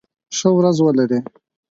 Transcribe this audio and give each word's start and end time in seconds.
ښه 0.37 0.49
ورځ 0.57 0.77
ولری 0.81 1.19